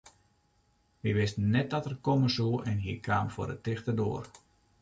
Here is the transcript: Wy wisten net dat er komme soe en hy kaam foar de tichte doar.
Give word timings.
Wy 1.01 1.11
wisten 1.19 1.45
net 1.55 1.67
dat 1.73 1.85
er 1.89 1.95
komme 2.07 2.29
soe 2.37 2.55
en 2.71 2.77
hy 2.85 2.93
kaam 3.07 3.27
foar 3.33 3.49
de 3.51 3.57
tichte 3.65 3.93
doar. 4.01 4.25